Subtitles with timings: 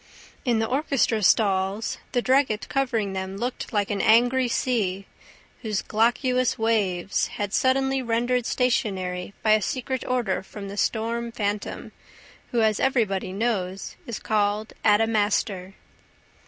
[0.45, 5.05] In the orchestra stalls, the drugget covering them looked like an angry sea,
[5.61, 11.31] whose glaucous waves had been suddenly rendered stationary by a secret order from the storm
[11.31, 11.91] phantom,
[12.49, 15.75] who, as everybody knows, is called Adamastor.